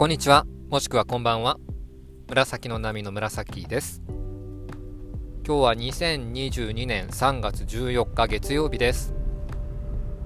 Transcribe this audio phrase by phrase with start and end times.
[0.00, 1.58] こんにちは、もしくはこんばんは。
[2.26, 4.00] 紫の波の紫です。
[5.46, 9.12] 今日は2022年3月14日月曜日です。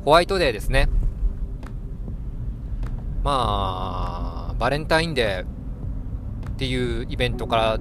[0.04, 0.88] ホワイトデーですね。
[3.24, 7.80] まあ、バレンタインデーっていうイベントから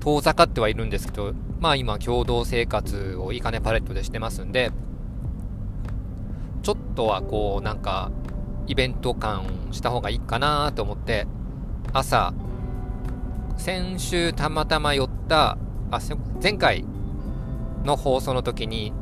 [0.00, 4.70] 遠ざかってはいるんですけど、まあ今共同生活をいいかねパレットでしてますんで、
[6.62, 8.12] ちょっとはこうなんか
[8.66, 11.26] イベント感した方がいいかなと思って、
[11.92, 12.34] 朝、
[13.56, 15.56] 先週たまたま寄った、
[15.90, 16.00] あ、
[16.42, 16.84] 前回
[17.84, 18.92] の放送の時に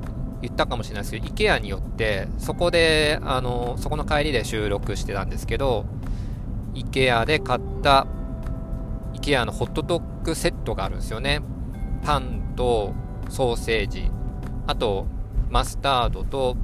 [0.42, 5.86] 言ったかもしれないですけど、IKEA によって、そこで、あの、そこの帰りで収録してたんですけど、
[6.74, 8.06] IKEA で買った
[9.14, 11.40] IKEA のホットドッグセットがあるんですよね。
[12.04, 12.92] パンと
[13.28, 14.10] ソーセージ、
[14.66, 15.06] あと
[15.50, 16.56] マスタードと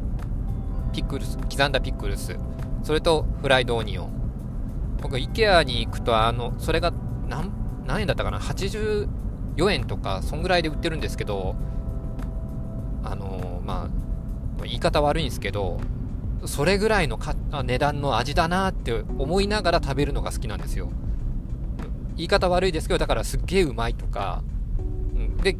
[0.93, 2.37] ピクルス、刻んだピクルス、
[2.91, 4.11] それとフライドオニオン。
[5.01, 6.93] 僕、IKEA に行くと、あの、それが
[7.29, 7.53] 何、
[7.87, 9.07] 何円だったかな ?84
[9.71, 11.55] 円とか、そんぐらいで売ってるんですけど、
[13.05, 13.89] あのま
[14.59, 15.79] あ、言い方悪いんですけど、
[16.47, 20.91] それぐらいのか値段の味だなって思いながら食べるのが好きなんですよ。
[22.17, 24.43] 言い方悪いですけど、だからすっげえうまいとか、
[25.15, 25.57] うん、で、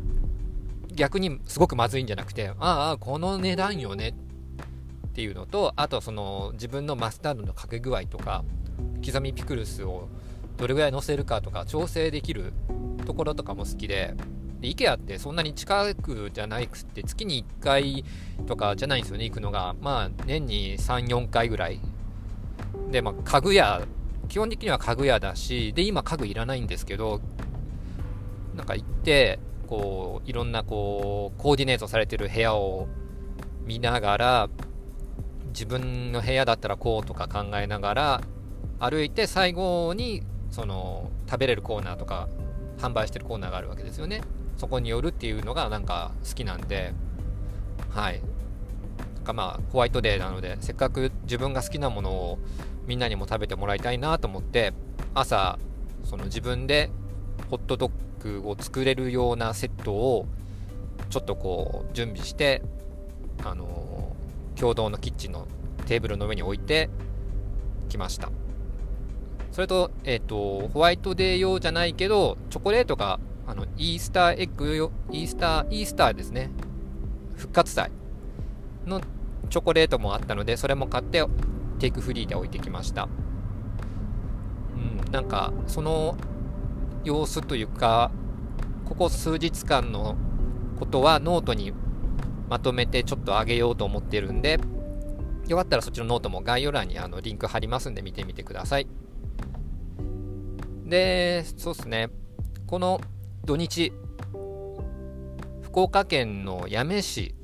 [0.93, 4.15] 逆にすごくまずいんじゃなくて、ああ、この値段よねっ
[5.21, 8.43] ていうのとあとその自分のマスタードのかけ具合とか
[9.05, 10.09] 刻みピクルスを
[10.57, 12.55] どれぐらい乗せるかとか調整できる
[13.05, 14.15] ところとかも好きで
[14.61, 18.05] で IKEA ってそんなに近くじゃないくって月に1回
[18.47, 19.75] とかじゃないんですよね行くのが。
[19.83, 21.81] まあ年に34回ぐらい。
[22.91, 23.83] でまあ家具屋
[24.29, 27.21] 基本的には家具屋だしで今家具いらないんですけど
[28.57, 32.89] なんか行ってこういろんなこうコーディネートされてる部屋を
[33.65, 34.49] 見ながら
[35.51, 38.21] 自分の部屋だったらこうとか考えながら
[38.79, 42.29] 歩いて最後にその食べれるコーナーとか
[42.79, 44.23] 販売してるコーナーがあるわけですよね。
[44.57, 46.93] そこに寄るっていうのがなんか好きなんで。
[47.91, 48.21] はい。
[49.25, 52.39] かまあホワイトデーなのでせっかく自分が好きなものを
[52.87, 54.73] みんなにも食べてもらいたいなと思って
[55.15, 55.59] 朝
[56.05, 56.91] その自分で
[57.51, 57.91] ホットドッ
[58.41, 60.27] グを作れるようなセットを
[61.11, 62.63] ちょっとこう準備して
[63.45, 63.67] あの
[64.59, 65.47] 共同のキッチンの
[65.87, 66.91] テーブルの上に置いて
[67.89, 68.31] きました。
[69.53, 76.51] それと,、えーと、ホワイトデー用じゃないけどチョコレートがあのイースターエッグ用イースターイースターですね。
[77.37, 77.91] 復活祭
[78.87, 79.01] の
[79.49, 81.25] チョコレートもあったのでそれも買って
[81.81, 83.09] テイクフリーで置いてきました。
[84.77, 86.17] うんなんかその
[87.03, 88.13] 様子というか
[88.85, 90.17] ここ数日間の
[90.79, 91.73] ことはノートに
[92.51, 94.61] まとめてちょっと上げようと思ってるんで、
[95.49, 98.87] よかったらそっちのノートも概要欄にあのリンク貼りますんで見てみてください。
[100.85, 102.11] で、そうですね。
[102.67, 103.01] この
[103.45, 103.93] 土日、
[105.63, 107.35] 福岡県の八女市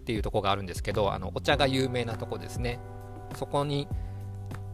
[0.00, 2.80] っていうとこがあるんですけど、あのお茶が有名なとこですね。
[3.36, 3.88] そこに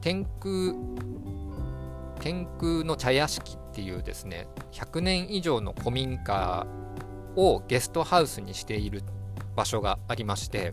[0.01, 0.75] 天空
[2.21, 6.67] 天空の茶屋敷っていうですね100年以上の古民家
[7.37, 9.03] をゲストハウスにしている
[9.59, 10.73] 場所がありまして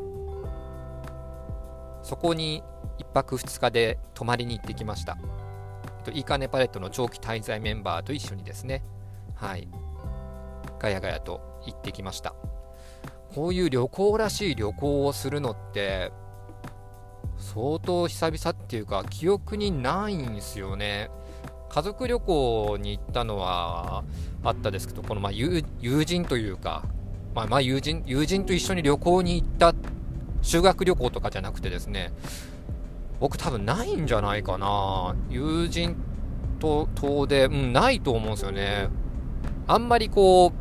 [2.04, 2.62] そこに
[3.00, 5.18] 1泊2日で泊まりに行ってきました。
[6.14, 8.84] いいかねパレットの長期滞在メンバーと一緒にですね、
[9.34, 9.68] はい、
[10.78, 12.36] ガヤガヤと行ってきました。
[13.34, 16.12] こういう旅行らしい旅行をするのって、
[17.38, 21.10] 相当久々っていうか、記憶にないんですよね。
[21.70, 24.04] 家族旅行に行ったのは
[24.44, 26.84] あったですけど、このま友人というか、
[27.36, 29.76] まあ、まあ友人、友人と一緒に旅行に行った
[30.42, 32.14] 修学旅行とかじゃなくてですね、
[33.20, 35.16] 僕多分ないんじゃないかな。
[35.30, 35.98] 友人
[36.60, 38.88] と遠出、うん、ないと思うんですよね。
[39.68, 40.52] あんまりこう、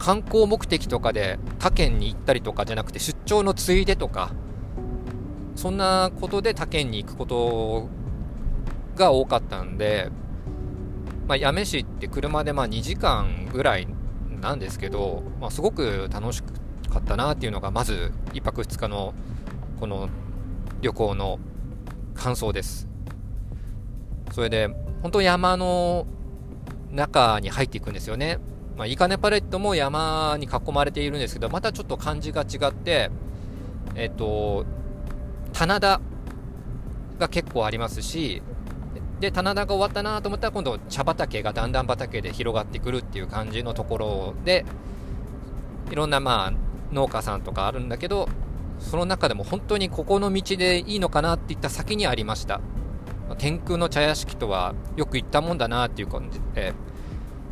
[0.00, 4.32] 観光目的とかで他県に行ったりとかじゃなくて出張のついでとか、
[5.54, 7.88] そんなことで他県に行くこと
[8.96, 10.10] が多かったんで、
[11.28, 13.86] まあ、八女市って車でまあ2時間ぐらい
[14.40, 19.14] なんですけど、まあ、すごく楽しかったなっていうのがまず1泊2日の
[19.80, 20.08] この
[20.80, 21.38] 旅行の
[22.14, 22.88] 感想です。
[24.32, 24.68] それで
[25.02, 26.06] 本当山の
[26.90, 28.38] 中に入っていくんですよね、
[28.76, 33.10] まあ、イカネパレットも山に囲まれているんですけどまたちょっと感じが違って
[33.94, 34.64] えっと
[35.52, 36.00] 棚田
[37.18, 38.42] が結構ありますし
[39.20, 44.64] で棚田が終わったなと思ったら今度茶畑が段々畑で広がってくるっていう感じのところで
[45.90, 46.52] いろんなまあ
[46.92, 48.28] 農家さんとかあるんだけど
[48.78, 52.60] その中でも本当にここの道でいいのかなっていった先にありました。
[53.36, 56.72] 天空の茶屋敷とはよく言ったもんだなっていう感じで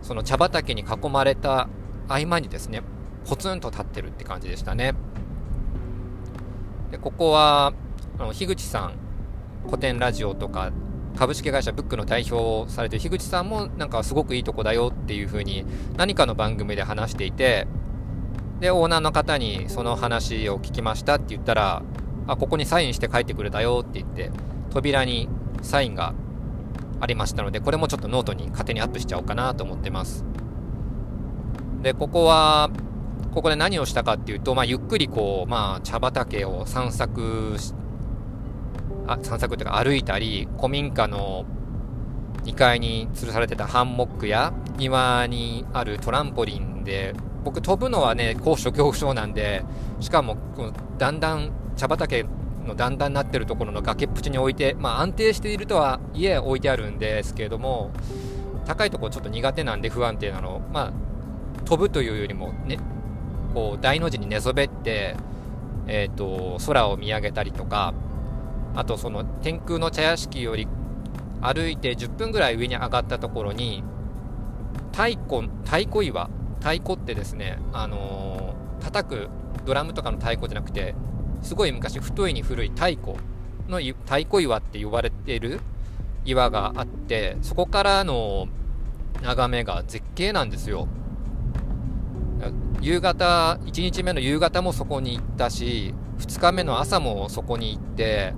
[0.00, 1.69] その茶畑に囲まれた
[2.08, 2.82] 合間にですね
[3.28, 4.94] ポツンと立ってるって感じでしたね。
[6.90, 7.74] でここは
[8.19, 8.94] あの樋口さん
[9.66, 10.70] 古典ラジオとか
[11.16, 13.02] 株式会社ブックの代表をされてる。
[13.02, 15.64] 樋口さんもなんかすごくいいとこだよっていう風に
[15.96, 17.66] 何かの番組で話していて
[18.60, 21.82] でオーナーの方にその話を聞きましたって言ったら
[22.26, 24.30] あここにサインして書いてくれたよって言って
[24.70, 25.28] 扉に
[25.62, 26.14] サインが
[27.00, 30.24] ありましたのでこれもちょっとノートに勝手にアップしちゃおうかなと思ってます。
[31.82, 32.70] でここは
[33.32, 37.85] ここで何をしたかっていうと、まあ、ゆっくりこう、まあ、茶畑を散策して
[39.06, 41.44] あ散策というか歩いたり古民家の
[42.44, 47.14] 2階に吊るされてたハンモックや庭にあるトランポリンで
[47.44, 49.64] 僕飛ぶのはね高所恐怖症なんで
[50.00, 52.25] しかもこのだんだん茶畑
[52.64, 57.93] のだんだんなってるところの崖っぷちに置いて、まあ、安定しているとはいえ置いてあるんですけれども
[58.64, 60.93] 高いところちょっと苦手なんで不安定なのまあ
[61.64, 62.79] 飛ぶというよりもね
[63.55, 65.17] こう大の字に寝そべって、
[65.87, 67.94] えーと、空を見上げたりとか
[68.76, 70.69] あとその天空の茶屋敷より
[71.40, 73.82] 歩いて10分ぐらい上に上がったところに
[74.93, 76.31] 太鼓太鼓岩
[76.61, 79.28] 太鼓ってですね、あのー、叩く
[79.64, 80.94] ドラムとかの太鼓じゃなくて
[81.43, 83.14] すごい昔太いに古い太鼓
[83.69, 85.61] の太鼓岩って呼ばれてる
[86.25, 88.49] 岩があってそこからの
[89.22, 90.88] 眺めが絶景なんですよ。
[92.81, 98.34] 夕方、1日目の夕方もそこに行ったし、2日目の朝もそこに行って、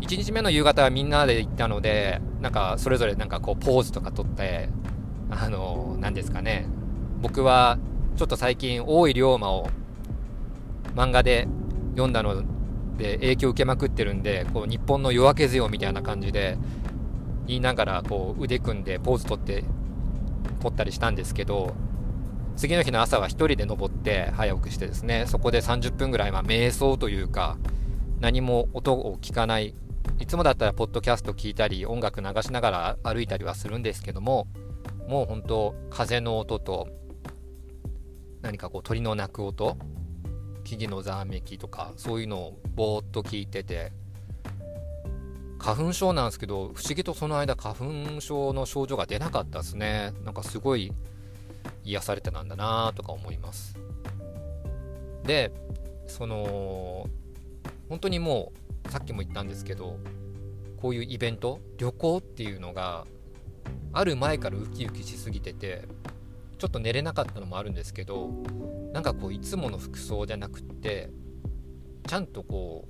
[0.00, 4.68] 1日目の夕方はみんなで行ったので、なんかそれぞれなんかこうポーズとか撮って、
[5.30, 6.66] あの、何ですかね、
[7.20, 7.78] 僕は
[8.16, 9.70] ちょっと最近、大井龍馬を
[10.94, 11.48] 漫画で
[11.92, 12.44] 読んだの
[12.96, 16.56] で影響受けまくってるんで、こう日本の夜明け強みたいな感じで
[17.46, 19.64] 言いながらこう腕組んでポーズ取って
[20.60, 21.74] 撮ったりしたんですけど、
[22.56, 27.58] 次の日の朝は1人で登って早起きしてですねそこで30分ぐらいまあ瞑想というか
[28.20, 29.74] 何も音を聞かない
[30.18, 34.46] いつもだったらポッドキャスト聞いたり音楽流しながら歩いたりはするんですけども
[35.06, 36.88] もう本当風の音と
[38.40, 39.76] 何かこう鳥の鳴く音
[40.64, 43.92] 木々のざわめきとかそういうのをぼーっと聞いてて
[45.58, 50.12] 花粉症なんですけど不思議とその間花粉症の症状が出なかったですね。
[50.24, 50.92] なんかすごい
[51.84, 53.76] 癒されてなんだなとか思います。
[55.24, 55.52] で
[56.06, 57.08] その
[57.88, 59.98] 本当にもうさっきも言ったんですけど
[60.80, 63.06] こういうイベント旅行っていうのが
[63.92, 65.84] ある前からウキウキしすぎてて
[66.58, 68.30] ちょっと寝れなかったのもあるんですけど
[68.92, 71.10] なんかこういつもの服装じゃなくって
[72.06, 72.88] ちゃんとこ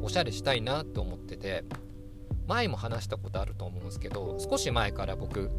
[0.00, 1.64] うおしゃれしたいなと思ってて
[2.46, 5.50] 前も話したことあると思うんですけど少し前から僕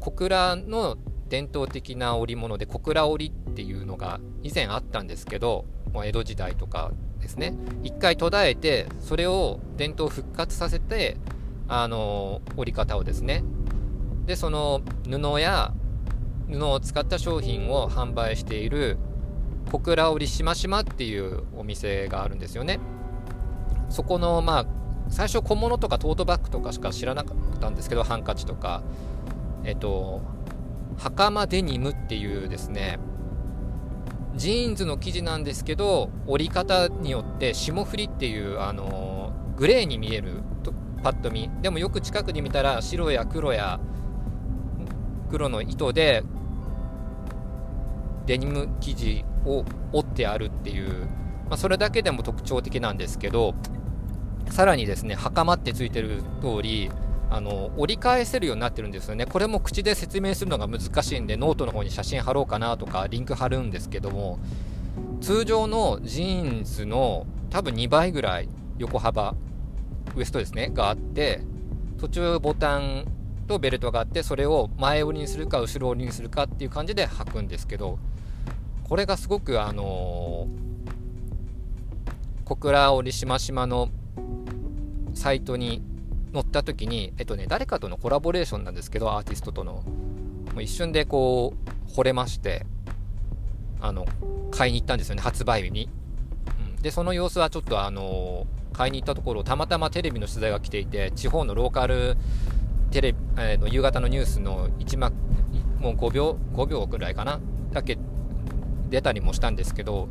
[0.00, 0.96] 小倉の
[1.28, 7.54] 伝統的な織物で小倉織っていうのが以前あったんですけどもう江戸時代とかですね。
[7.82, 11.16] 一回途絶えてそれを伝統復活させて
[11.68, 13.44] あの織り方をですね。
[14.26, 15.72] でその布や
[16.50, 18.98] 布を使った商品を販売している
[19.70, 22.80] 小倉織しましまっていうお店があるんですよね。
[23.90, 24.66] そこのまあ
[25.08, 28.82] 最初小物とかトートバッグとかしか知らなかったんですけどハンカチとか。
[29.64, 30.22] えっと
[30.98, 32.98] 袴デニムっていうですね
[34.38, 41.50] ジーンズの生地なんですけど折り方によって霜降りっていうあのグレーに見えるとパッと見。
[41.60, 43.80] でもよく近くに見たら白や黒や
[45.28, 46.22] 黒の糸で
[48.26, 51.06] デニム生地を折ってあるっていう、
[51.48, 53.54] まあ、それだけでも特徴的なんですけど
[54.50, 56.90] さらにですね袴ってついてる通り
[57.30, 59.26] あの折り返せるようになってるんですよね。
[59.26, 64.38] これも口で説明するのが難しいんで、ノートの方に写真貼ろうかなとか、リンク貼るんですけども、
[65.20, 69.34] 通常のジーンズの多分2倍ぐらい横幅、
[70.16, 71.42] ウエストですね、があって、
[71.98, 73.04] 途中ボタン
[73.46, 77.98] とベルトがあって、それを前折りにするか後ろ折りにするかっていう感じで履くんですけど、
[78.88, 83.90] これがすごくあのー、小倉折しましまの
[85.12, 85.82] サイトに
[86.32, 89.82] 乗った時に、えっとね、誰かとのコラボレーションなんですけど、アーティストとの。
[90.54, 91.54] もう一瞬でこ
[91.86, 92.66] う、惚れまして、
[93.80, 94.06] あの、
[94.50, 95.88] 買いに行ったんですよね、発売日に。
[96.76, 102.16] うん、で、その様子はちょっとあの買いに行ったところ、たまたまテレビの取材が来ていて、地方のローカル
[102.90, 105.14] テレビ、えー、の夕方のニュースの1幕、
[105.78, 107.40] もう5秒、5秒くらいかな、
[107.72, 107.98] だけ
[108.90, 110.08] 出たりもしたんですけど、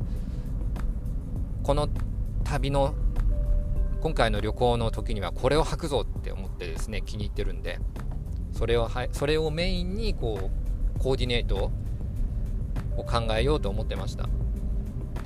[1.64, 1.90] この
[2.44, 2.96] 旅の
[4.02, 7.80] 今回の旅行の時にはこれを履くぞって思ってですね気に入ってるんで
[8.54, 10.50] それをはそれをメインにこ
[10.96, 11.72] うコーディネート
[12.96, 14.28] を考えようと思ってました。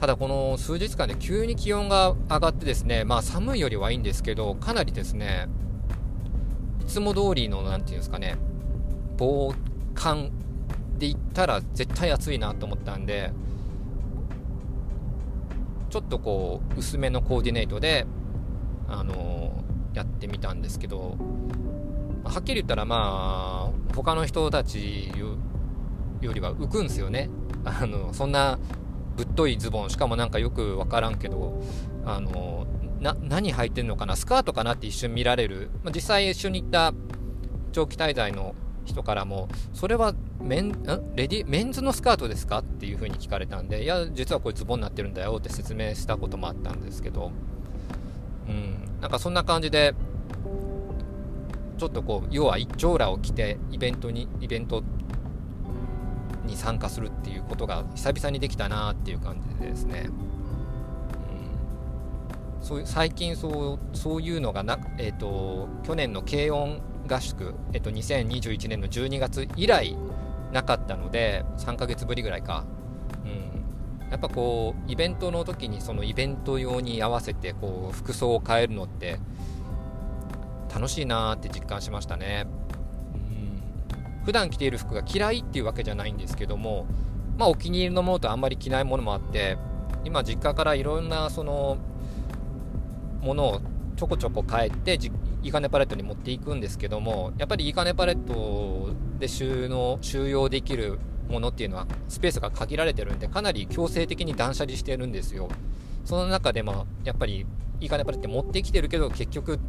[0.01, 5.47] ただこの数日間で急に気温が上がってですねまあ寒いよりはいいんですけどかなりですね
[6.81, 8.35] いつも通りの何て言うんですかね
[9.15, 9.53] 防
[9.93, 10.31] 寒
[10.97, 13.31] で言ったら絶対暑いなと思ったんで
[15.91, 18.07] ちょっとこう薄めのコーディネートで
[18.91, 21.17] あの、やってみたんですけど
[22.23, 25.11] はっきり言ったらまあ他の人たち
[26.21, 27.29] よりは浮くんすよね。
[27.65, 28.57] あのそんな
[29.17, 31.61] ぶっといズボンしかもなんかよく分からんけど
[32.05, 32.65] あの
[33.01, 36.93] な何履いてんのかなスカートかなって一瞬見られる、まあ、実際一緒に行った
[37.73, 38.55] 長期滞在の
[38.85, 40.71] 人からもそれはメン
[41.15, 42.59] レディメンズのスカートですか？
[42.59, 47.33] っていう風に聞かれたんでいや実はこれズボンになってるんだよって説明したこともあったんですけど
[48.51, 49.01] うん。
[49.01, 49.95] なんかそんな感じで
[51.81, 54.83] ちょっとこう要は一丁羅を着てイベントにイベント
[56.45, 60.11] に参加するっていうことが久々にできたなっていう感じでですね、
[62.59, 69.97] うん、そう最近そうそういうのがな、えーと、去年の軽音合宿、えーと、2021年の12月以来
[70.51, 72.63] なかったので3ヶ月ぶりぐらいか、
[73.25, 73.70] うん、
[74.11, 79.19] やっぱこうイベントの時にそのイベント用に合わせてこう服装を変えるのって
[80.73, 82.45] 楽しいなーって実感しましたね。
[84.25, 86.85] 普段着ている服が嫌いっていうわけじゃないんですけども、
[87.37, 89.57] まあ、お気に入りのものとあんまり着ないものもあって
[90.03, 91.77] 今実家からいろんなその
[93.21, 93.61] ものを
[93.95, 94.99] ちょこちょこ変えて
[95.43, 100.99] いいかねパレットに持っていくんですけどもやっぱりいいかねパレットで収納収容できる
[101.31, 105.49] ものっていうのはスペースが限られてるんでかなり強制的に断捨離してるんですよ。
[106.05, 107.45] その中でもやっぱり
[107.79, 109.59] いいかねパレット持ってきてるけど結局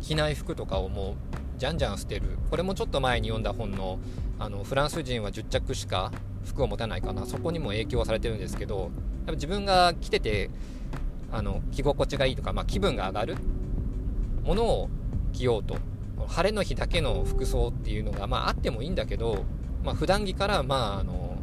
[0.00, 1.14] 着ない服とかをもう
[1.58, 2.38] じゃんじゃん捨てる。
[2.50, 3.98] これもちょっと前に読んだ本の
[4.38, 6.10] あのフランス人は10着しか
[6.44, 7.24] 服を持たないかな。
[7.26, 8.90] そこにも影響はされてるんですけどやっ
[9.26, 10.50] ぱ自分が着てて
[11.30, 13.36] あの着心地がいいとか、まあ、気分が上がる
[14.44, 14.88] ものを
[15.32, 15.76] 着ようと。
[16.26, 19.44] 晴れの日だけの服装っていうのが、まあ、あってもいいんだけど、
[19.84, 21.36] まあ、普段着から、まあ、あの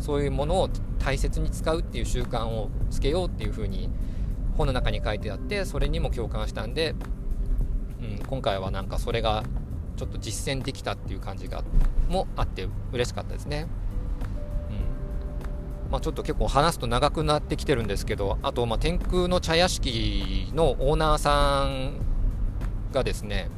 [0.00, 3.90] そういうものを大切に使うっていう習慣をつけようっていうふうに
[4.56, 6.94] 本の中に書いてあってそれにも共感したんで
[8.02, 9.44] うん、今回はなんかそれが
[9.96, 11.62] ちょっと実践できたっていう感じが
[12.08, 13.66] もあって嬉しかったですね。
[15.90, 21.98] まあ、ちょっと結構話すと長くなってきてるんですけどあとま天空の茶屋敷のオーナーさん
[22.92, 23.50] がですね、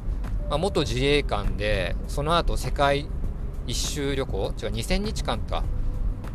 [0.49, 3.07] まあ、元自衛官でその後世界
[3.67, 4.53] 一周旅行？
[4.61, 5.63] 違う2000日間か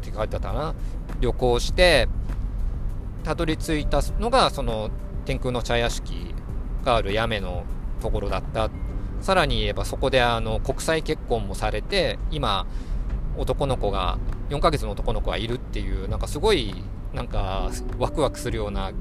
[0.03, 0.75] って書いてあったかな。
[1.21, 2.09] 旅行して
[3.25, 4.91] たどり着いたのがその
[5.27, 6.35] 天空の茶屋敷
[6.85, 7.65] がある屋根の
[8.01, 8.71] ところだった。
[9.21, 12.67] さらに言えばそこであの国際結婚もされて今
[13.37, 14.19] 男の子が
[14.49, 16.75] 4ヶ月の男の子がいるっていうなんかすごい
[17.13, 18.93] なんかワクワクするような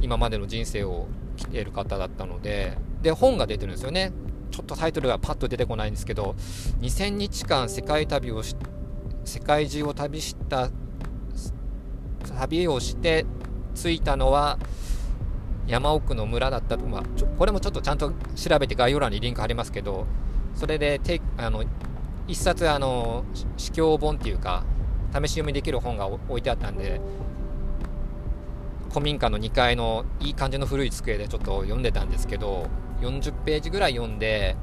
[0.00, 4.12] 今までの人生を来ている方だったのでで本が出てるんですよね。
[4.52, 6.36] ちょっとタイトルがパッと出てこないんですけど
[6.80, 8.54] 2000日間世界旅をし
[9.24, 10.70] 世界中を旅した
[12.38, 13.26] 旅をして
[13.74, 14.58] 着いたのは
[15.66, 16.76] 山奥の村だった。
[16.76, 17.02] と、まあ、
[17.38, 20.06] これもちょっとちゃんと調べて概要欄にリンク貼りますけど、
[20.54, 21.64] それでてあの
[22.26, 23.24] 一冊あの
[23.56, 24.64] 試教本っていうか、
[25.12, 27.00] 試し読みできる本が置いてあったんで、
[28.90, 32.66] 古民家の2階のいい感じの古い机でちょっと読んでたんですけど、
[33.02, 34.56] 40ページぐらい読んで、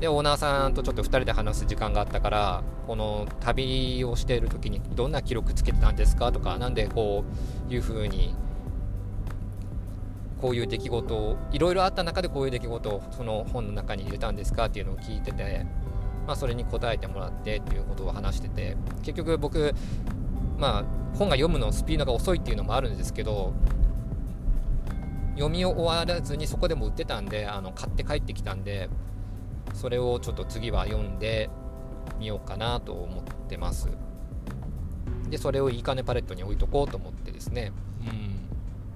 [0.00, 7.24] で、オーナーさんとちょっと2人で話す時間があったから、この旅をしている時にどんな記録つけてたんですかとか、なんでこ
[7.68, 8.34] ういう風に
[10.40, 15.66] こういう出来事をいろいろあった中でこういう出来事をその本の中に入れたんですかっていうのを聞いてて、
[16.26, 19.74] まあ、それに答えてもらってっていうことを話してて結局僕、
[20.56, 23.52] まあ、本が読むのスピードが遅いっていうのもあるんですけど
[25.38, 28.88] 読み終わらずにそこでも売ってたんであの買って帰ってきたんで
[29.72, 31.48] それをちょっと次は読んで
[32.18, 33.88] みようかなと思ってます。
[35.30, 37.72] でそれをいいかねパレットに置いとこうと思ってですね。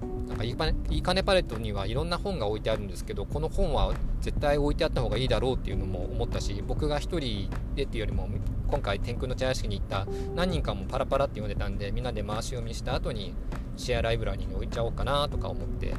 [0.01, 0.27] うん。
[0.27, 8.27] なんかいいかねパレットにはいろんな本が置いてあるんですけどこの本は絶対置いてあった方がいいだろうっていうのも思ったし僕が1人でっていうよりも
[8.67, 13.35] 今回天空の茶屋敷に行った何人かもパラパラって読んでたんでみんなで回し読みした後に
[13.77, 15.93] シェアライブラリに置いちゃおうかなとか思って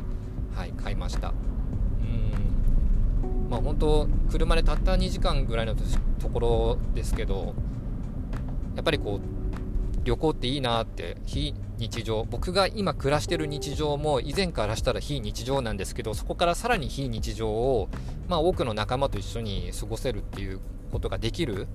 [0.55, 1.29] はい買いました。
[1.29, 1.33] う
[2.07, 3.51] ん。
[3.51, 7.55] まあ本当車でたった2時間ぐらいのところですけど
[8.77, 9.35] やっぱりこう
[10.05, 12.25] 旅行っていいなって非日常。
[12.25, 17.89] 僕が今暮らしてる日常も以前からしたら非日常なんですけどそこからさらに非日常を、
[18.29, 20.61] まあ、多くの仲間と一緒に過ごせるっていう
[20.93, 21.67] ことができる、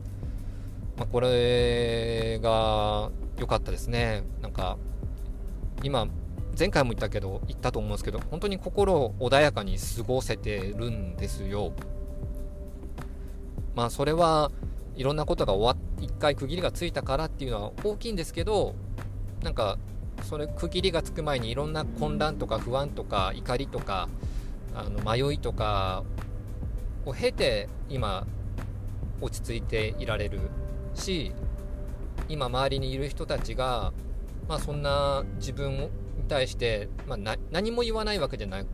[0.96, 4.24] まあ、これが良かったですね。
[4.42, 4.78] なんか
[5.84, 6.08] 今
[6.60, 11.72] 前回も言ったけど言ったと思うんですけど本当に心穏やかに過ごせてるんですよ。
[13.76, 14.52] まあそれは
[14.98, 18.76] いろんなことが終わっ一回区切りがついたからっていうのは大きいんですけど
[19.42, 19.78] なんか
[20.24, 24.10] それ区切りがつく前にいろんな混乱とか不安とか怒りとか
[24.76, 26.04] あの迷いとか
[27.06, 28.28] を経て今
[29.22, 30.40] 落ち着いていられる
[30.94, 31.32] し
[32.28, 33.94] 今周りにいる人たちが、
[34.50, 35.90] まあ、そんな自分
[36.30, 38.68] 対して、まあ、何も言わないわけじゃなく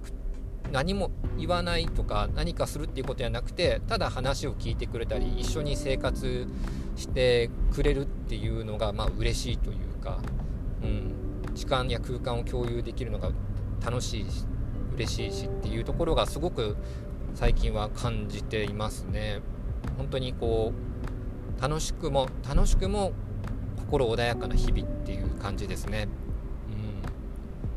[0.72, 6.48] 何も言わないとか何かするっていうことじゃなくてただ話を聞いてくれたり一緒に生活
[6.96, 10.20] してくれるっていうのがまあ嬉しいというか、
[10.84, 11.14] うん、
[11.54, 13.32] 時間や空間を共有できるのが
[13.84, 14.46] 楽しいし
[14.96, 16.76] 嬉しいしっていうところがすごく
[17.34, 19.42] 最近は感じていますね。
[19.98, 20.72] 本当にこ
[21.60, 23.12] う楽しくも楽しくも
[23.78, 26.08] 心穏やかな日々っていう感じですね。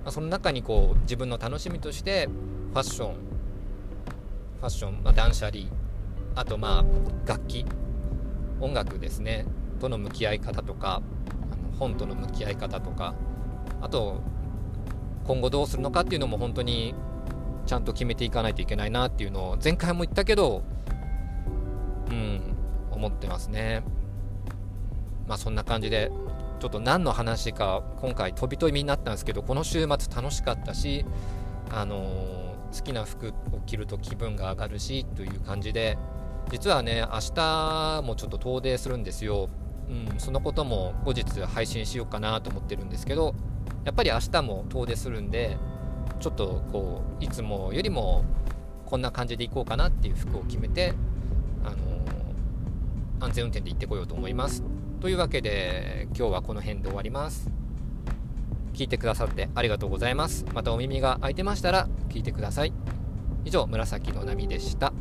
[0.08, 2.30] まあ、その中にこう自分の楽しみとして
[2.72, 5.66] ファッションファッション、まあ、断捨離
[6.34, 7.66] あとまあ楽器
[8.58, 9.44] 音楽ですね。
[9.78, 11.02] との向き合い方とか
[11.52, 13.14] あの本との向き合い方とか
[13.82, 14.22] あと
[15.26, 16.94] 今後どうするのかっていうのも本当に
[17.66, 20.62] ちゃんと決めていかないといけないなっていうのを前回も言ったけど
[22.10, 22.56] うん
[22.92, 23.82] 思ってますね。
[25.26, 26.10] まあそんな感じで
[26.58, 31.04] ちょっと何の話か今回飛び飛びになったんですけどこの週末楽しかったし
[31.70, 35.98] あのー、好きな服を着ると気分が上がるしという感じで
[36.50, 39.48] 実はね明日もちょっと遠出するんですよ、
[39.88, 43.34] うん、そのことも後日配信しようかなと思ってるんですけど
[43.84, 45.56] やっぱり明日も遠出するんで
[46.20, 48.24] ちょっとこういつもよりも
[48.86, 50.94] こんな感じで行こうかなっていう服を決めて、
[51.62, 54.64] あのー、安全運転で行ってこようと思います。
[55.00, 57.48] というわけで今日はこの辺で終わります。
[58.74, 60.44] 聞いてくださってありがとうございます。
[60.52, 62.72] またお耳が空いてましたら聞いてください。
[63.44, 64.92] 以上紫の波でした。